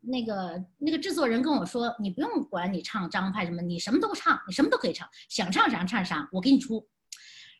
[0.00, 6.84] 那个那个制作人跟我说：“你不用管你唱张派什么，你什么都唱，你什么都可以唱，想唱啥唱啥，我给你出。”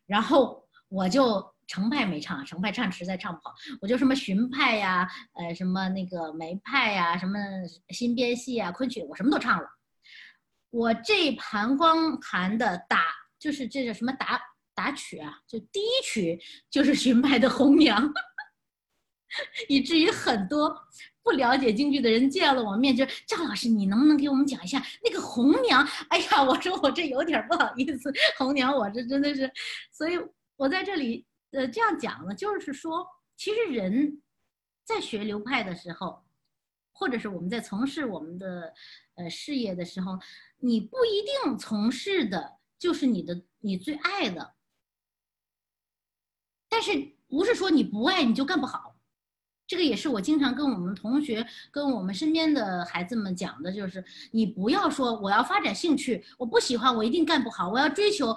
[0.05, 7.39] 然后我就程派没唱，程派唱实在唱不好，我就什么荀派呀，呃，什么那个梅派呀，什么
[7.91, 9.69] 新编戏啊，昆曲，我什么都唱了。
[10.71, 13.05] 我这盘光盘的打
[13.39, 14.41] 就是这叫什么打
[14.75, 15.39] 打曲啊？
[15.47, 16.39] 就第一曲
[16.71, 18.07] 就是荀派的《红娘
[19.69, 20.77] 》，以至于很多
[21.23, 25.83] 不了解京剧的人见了我面就说赵老师，你能不能给我们讲一下那个红娘？
[26.09, 29.51] 哎呀，我说我这有点不好意思，红娘我这真的是，
[29.93, 30.19] 所以
[30.57, 34.21] 我在这里呃这样讲呢，就是说，其实人
[34.85, 36.23] 在学流派的时候，
[36.97, 38.73] 或者是我们在从事我们的
[39.15, 40.19] 呃事业的时候。
[40.59, 44.55] 你不一定从事的就是你的你最爱的，
[46.67, 48.97] 但是不是说你不爱你就干不好，
[49.67, 58.35] 这个也是我经常跟我们同学、跟我们身边的孩子们讲的，就是你不要说我要发展兴趣，我不喜欢我一定干不好，我要追求。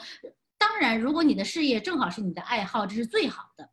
[0.57, 3.71] 当然，如果你的事业正好是你的爱好，这是最好的，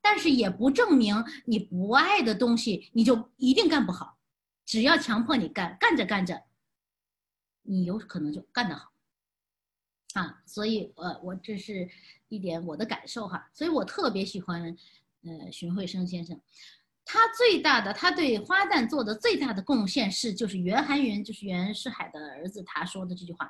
[0.00, 4.18] 但是也不证明你不爱的东西你就一定干不好，
[4.64, 6.42] 只要强迫你干，干着干着。
[7.62, 8.90] 你有可能就干得好，
[10.14, 11.88] 啊，所以呃，我这是
[12.28, 14.76] 一点我的感受哈，所以我特别喜欢，
[15.22, 16.40] 呃，荀慧生先生，
[17.04, 23.48] 他最大的他对花旦做的最大的贡献是，就是袁寒云，就是袁世海的儿子，他说的这句话，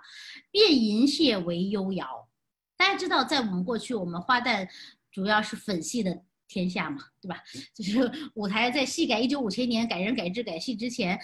[0.51, 2.29] 变银屑为幽瑶。
[2.77, 4.69] 大家知道，在我们过去，我们花旦
[5.13, 7.37] 主要是粉戏的天下嘛，对吧？
[7.73, 11.19] 就是舞台在戏改一九五七年改人改制改戏之前，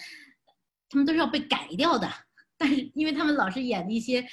[0.89, 2.09] 他们都是要被改掉的。
[2.57, 4.25] 但是，因为他们老是演一些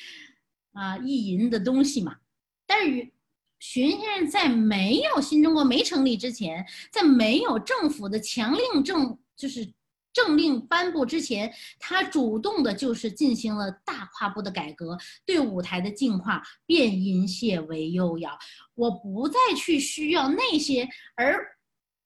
[0.72, 2.16] 啊意淫的东西嘛。
[2.64, 3.12] 但是，
[3.58, 9.70] 荀先生在没有新中国没成立之前，在没有政府的强令政就是
[10.14, 14.96] 政令颁布之前，他主动的就是进行了大跨步的改革，
[15.26, 18.38] 对舞台的净化，变淫亵为优雅。
[18.74, 21.58] 我不再去需要那些，而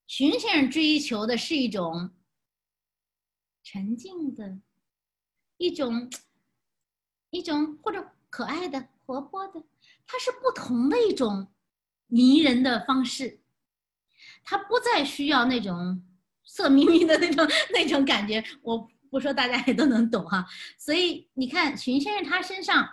[0.07, 2.11] 荀先生追求的是一种
[3.63, 4.59] 沉静的，
[5.59, 6.11] 一种
[7.29, 9.63] 一种或者可爱的、活泼的，
[10.07, 11.47] 它是不同的一种
[12.07, 13.43] 迷人的方式。
[14.43, 16.03] 他不再需要那种。
[16.49, 20.47] 色眯眯的那种那种感觉，我不说大家也都能懂哈。
[20.79, 22.89] 所以你看荀先生他身上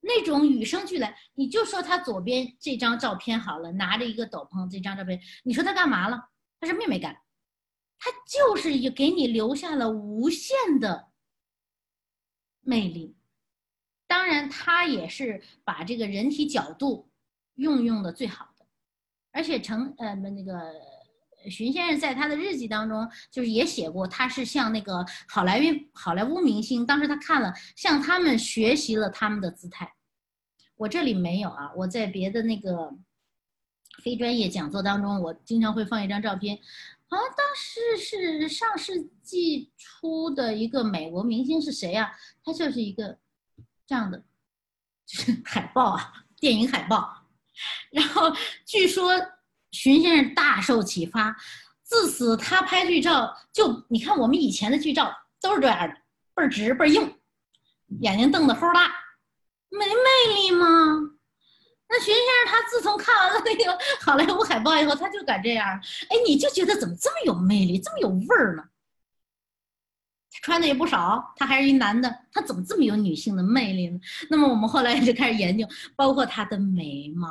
[0.00, 6.28] 那种与生俱来，你就说他左边这张照片好了，拿着一个斗篷这张照片，你说他干嘛了？
[6.60, 7.16] 他什么也没干，
[7.98, 11.12] 他就是也给你留下了无限的
[12.62, 13.16] 魅力。
[14.08, 17.08] 当然，他也是把这个人体角度
[17.54, 18.66] 运用的最好的，
[19.30, 20.95] 而且成呃那个。
[21.50, 29.94] 荀先生在他的日记当中，就是也写过，他是向那个好莱坞好莱坞明星，当时他看了，向他们学习了他们的姿态。
[30.76, 32.92] 我这里没有啊，我在别的那个
[34.02, 36.58] 非专业讲座当中，我经常会放一张照片，
[37.08, 42.12] 好像当时是上世纪初的一个美国明星是谁呀？
[42.44, 43.18] 他就是一个
[43.86, 44.24] 这样的，
[45.06, 47.26] 就是海报啊，电影海报。
[47.90, 48.32] 然后
[48.64, 49.12] 据说。
[49.76, 51.36] 荀先生大受启发，
[51.82, 55.94] 自此他拍剧照就你看我们以前的剧照都是这样的，
[56.34, 57.14] 倍儿直倍儿硬，
[58.00, 58.90] 眼睛瞪得齁大，
[59.68, 60.66] 没魅力吗？
[61.88, 65.68] 那荀先生他自从看完了那个好莱坞海报以后，他就敢这样，
[66.08, 68.64] 哎，你就觉得怎么这么有魅力，这么有味儿呢？
[70.42, 74.00] 穿的也不少，他还是一男的，他怎么这么有女性的魅力呢？
[74.30, 77.28] 那么我们后来就开始研究，包括他的眉毛。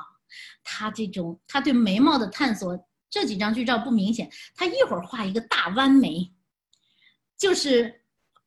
[0.63, 2.77] 他这种他对眉毛的探索，
[3.09, 4.31] 这几张剧照不明显。
[4.55, 6.33] 他一会儿画一个大弯眉，
[7.38, 8.03] 就是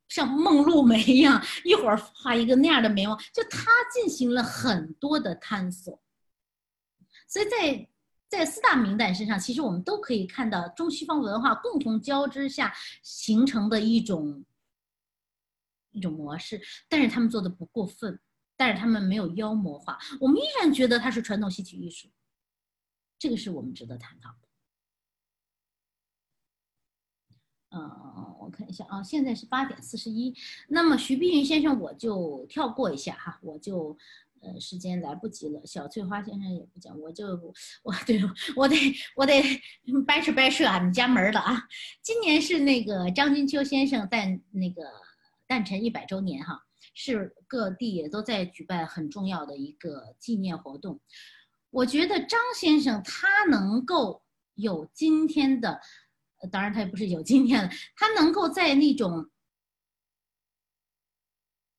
[0.09, 6.03] 像梦露眉一样；一会儿画一个那样的眉毛，就他进行了很多的探索。
[7.26, 7.89] 所以在
[8.28, 14.45] 在四大名旦身上，其实我们都可以看到中西方文化共同交织下形成的一种
[15.93, 18.20] 一种模式，但是他们做的不过分。
[18.59, 22.09] 但是他们没有妖魔化，我们依然觉得它是传统戏曲艺术，
[23.16, 24.38] 这个是我们值得探讨的。
[27.70, 30.34] 嗯，我看一下啊，现在是八点四十一，
[30.68, 33.96] 那么徐碧云先生我就跳过一下哈，我就
[34.40, 35.64] 呃时间来不及了。
[35.64, 37.26] 小翠花先生也不讲，我就
[37.84, 38.20] 我对
[38.56, 38.76] 我得
[39.14, 39.40] 我得
[40.04, 41.62] 掰扯掰扯俺们家门的啊。
[42.02, 44.82] 今年是那个张君秋先生诞那个
[45.46, 46.64] 诞辰一百周年哈。
[47.01, 51.01] 是各地也都在举办很重要的一个纪念活动。
[51.70, 54.24] 我觉得张先生他能够
[54.55, 55.80] 有今天的，
[56.51, 59.30] 当然他也不是有今天的，他能够在那种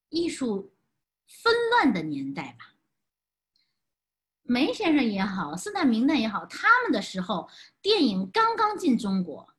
[0.08, 0.74] 艺术
[1.28, 2.76] 纷乱的年代吧，
[4.44, 7.50] 梅先生也好，四大名旦也好，他们的时候，
[7.82, 9.54] 电影刚刚进中国。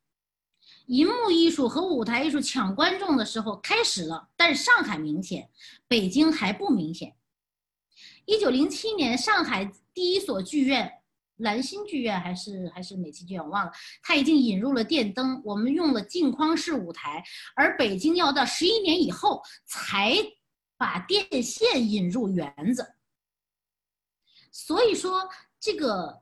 [0.90, 5.48] 银幕艺术和舞台艺术抢观众的时候开始了，但是上海明显，
[5.86, 7.14] 北京还不明显。
[8.24, 10.90] 一九零七年，上海第一所剧院
[11.36, 13.72] 兰心剧院还是还是美琪剧院，我忘了，
[14.02, 17.22] 它已经引入了电灯，我们用了镜框式舞台，
[17.54, 20.12] 而北京要到十一年以后才
[20.76, 22.84] 把电线引入园子。
[24.50, 25.28] 所以说，
[25.60, 26.20] 这个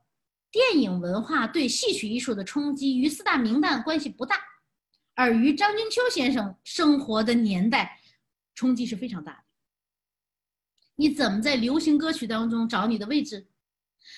[0.50, 4.36] 电影文化对戏曲艺术的冲击与四大名旦关系不大。
[5.18, 8.00] 而与张君秋先生生活的年代，
[8.54, 9.44] 冲击是非常大的。
[10.94, 13.44] 你怎么在流行歌曲当中找你的位置？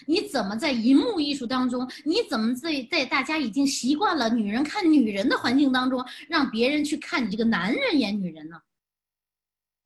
[0.06, 1.90] 你怎么在银幕艺术当中？
[2.04, 8.60] 你怎么在在大家已经习惯了女人看女人的环境当中，让别人去看你这个男人演女人呢？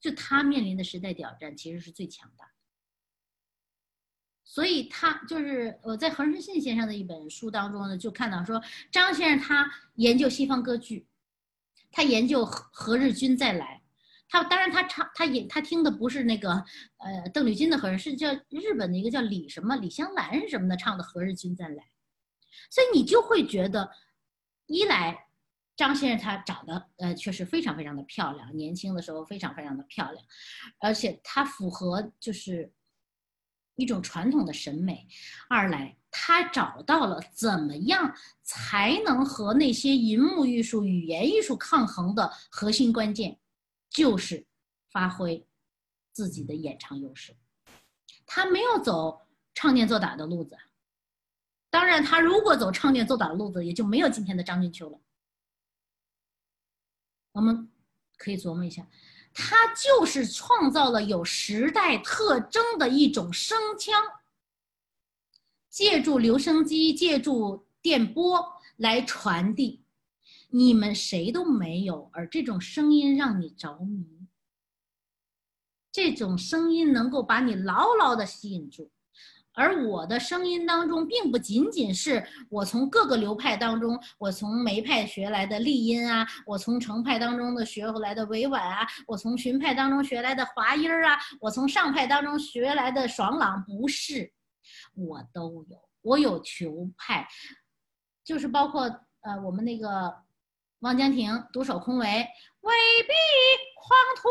[0.00, 2.44] 就他面临的时代挑战，其实是最强大。
[4.46, 11.06] 所以他就是我在恒生信先生的一本书当中呢，就看到说张先生他研究西方歌剧，
[11.90, 13.82] 他研究何何日君再来，
[14.28, 16.50] 他当然他唱他演他听的不是那个
[16.98, 21.82] 呃邓丽君的和声，是叫日本的一个叫李什么李香兰什么的唱的何日君再来，
[22.70, 23.90] 所以你就会觉得，
[24.66, 25.26] 一来
[25.74, 30.24] 张先生他长得呃确实非常非常的漂亮，年轻的时候非常非常的漂亮，
[30.80, 32.70] 而且他符合就是。
[33.76, 35.06] 一种传统的审美，
[35.48, 43.38] 二来他找到了怎么样才能和那些银幕艺术、语言艺术抗衡的核心关键，
[43.90, 44.46] 就是
[44.90, 45.46] 发挥
[46.12, 47.36] 自己的演唱优势。
[48.26, 49.20] 他没有走
[49.54, 50.56] 唱念做打的路子，
[51.68, 54.98] 当然，他如果走唱念做打的路子，也就没有今天的张君秋了。
[57.32, 57.68] 我们
[58.16, 58.86] 可以琢磨一下，
[59.34, 63.92] 它就是创造了有时代特征的一种声腔，
[65.68, 68.40] 借助留声机，借助电波
[68.76, 69.82] 来传递。
[70.50, 74.28] 你们谁都没有，而这种声音让你着迷，
[75.90, 78.92] 这种声音能够把你牢牢的吸引住。
[79.54, 94.32] 而我的声音当中，并不仅仅是我从各个流派当中，我从梅派学来的丽音啊，我从程派当中的学回来的委婉啊，我从荀派当中学来的滑音儿啊，我从上派当中学来的爽朗，不是，
[94.94, 97.26] 我都有，我有球派，
[98.24, 98.82] 就是包括
[99.20, 100.12] 呃我们那个
[100.80, 103.12] 汪江亭独守空围，未必
[103.76, 104.28] 狂徒。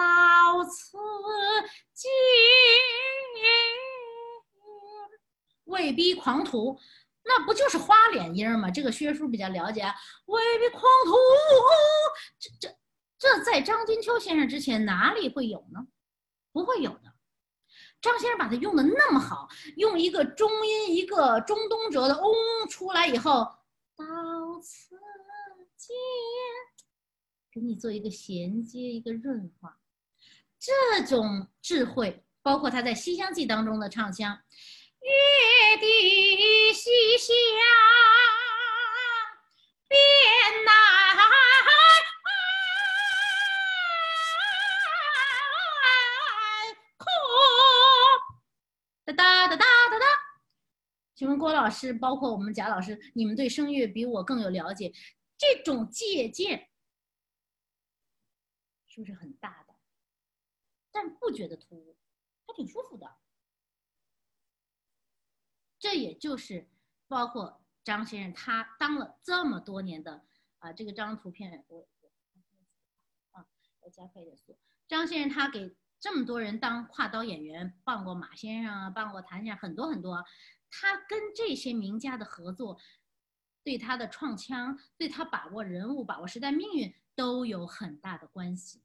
[0.00, 0.96] 到此
[1.92, 2.10] 尽，
[5.64, 6.78] 未逼狂徒，
[7.22, 8.70] 那不就是花脸音吗？
[8.70, 9.82] 这个薛叔比较了解。
[10.24, 11.14] 未逼狂徒，
[12.38, 12.74] 这这
[13.18, 15.86] 这在张金秋先生之前哪里会有呢？
[16.52, 17.12] 不会有的。
[18.00, 23.44] 张先生把它用的那么好，用一个中音一个中东折的嗡出来以后，
[23.94, 24.96] 到此
[25.76, 25.94] 尽，
[27.52, 29.76] 给你做一个衔接，一个润滑。
[30.60, 34.38] 这种智慧，包括他在《西厢记》当中的唱腔，
[35.00, 35.10] 月
[35.78, 37.34] 的西厢
[39.88, 39.98] 变
[40.66, 40.74] 难
[46.98, 47.06] 空。
[49.06, 50.04] 哒哒哒哒哒哒。
[51.14, 54.92] 请问郭老师，包括我们贾老师，你们对声乐比我更有了解，
[55.38, 56.68] 这种借鉴
[58.86, 59.59] 是不是很大？
[61.00, 61.96] 但不觉得突兀，
[62.46, 63.16] 还挺舒服的。
[65.78, 66.68] 这也就是
[67.08, 70.26] 包括张先生，他当了这么多年的
[70.58, 71.88] 啊，这个张图片我
[73.30, 73.46] 啊，
[73.80, 74.58] 我加快一点速。
[74.86, 80.22] 张先生他给这么多人当跨刀演员，傍过马先生啊，傍过谭先生，很多很多。
[80.68, 82.78] 他跟这些名家的合作，
[83.64, 88.82] 对他的创腔，对他把握人物、把握时代命运都有很大的关系。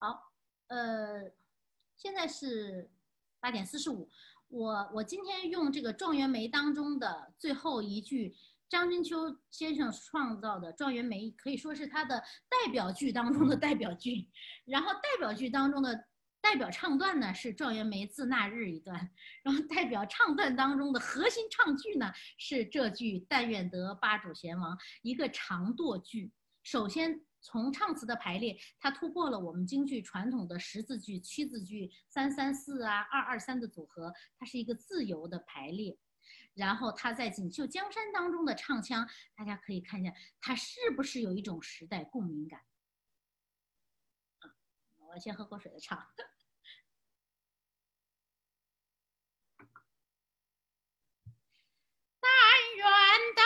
[0.00, 0.27] 好。
[0.68, 1.30] 呃，
[1.96, 2.90] 现在是
[3.40, 4.08] 八点四十五。
[4.48, 8.34] 我我今天用这个《状元梅》当中的最后一句，
[8.68, 14.28] 张君秋先生创造的《状元梅》，可以说是他的代表剧当中的代表剧。
[14.66, 16.04] 然后代表剧当中的
[16.40, 19.10] 代表唱段呢是《状元梅自那日》一段，
[19.42, 26.30] 然后代表唱段当中的核心唱句呢是这句“但愿得八主贤王”，一个长堕句。
[26.62, 27.22] 首先。
[27.40, 35.98] 从唱词的排列，它突破了我们京剧传统的十字句、七字句、三三四啊、二二三的组合，它是一个自由的排列。
[36.54, 42.60] 然后它在《锦绣江山》当中的唱腔，大家可以看一下，它是不是有一种时代共鸣感？
[44.96, 46.06] 我先喝口水再唱。
[52.20, 52.28] 但
[52.76, 52.84] 愿
[53.34, 53.42] 的。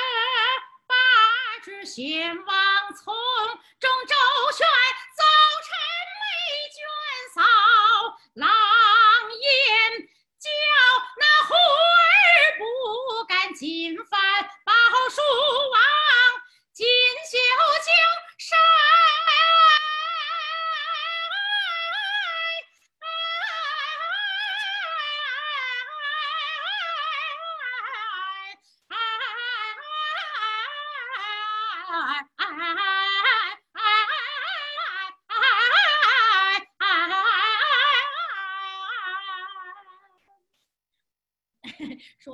[1.85, 3.13] 先王从
[3.81, 4.15] 中周
[4.53, 4.65] 旋，
[5.17, 5.23] 早
[5.67, 5.75] 晨
[6.23, 6.25] 美
[6.71, 6.79] 卷
[7.35, 7.43] 扫
[8.35, 8.49] 狼
[9.35, 10.09] 烟，
[10.39, 10.47] 叫
[11.19, 12.63] 那虎儿不
[13.25, 14.21] 敢进犯
[14.65, 14.73] 宝
[15.11, 15.21] 书
[15.73, 15.81] 王，
[16.73, 17.37] 锦绣
[17.85, 17.93] 江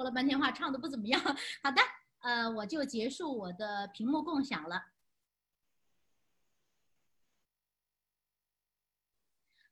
[0.08, 1.20] 了半天话，唱的不怎么样。
[1.62, 1.82] 好的，
[2.20, 4.86] 呃，我就结束我的屏幕共享了。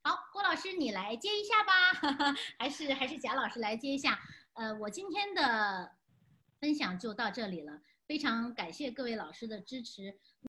[0.02, 4.20] 好，郭老师你来接一下吧， 还是还是贾老师来接一下？
[4.52, 5.96] 呃，我今天的
[6.60, 10.20] 分享就到这里了，非常感谢各位老师的支持。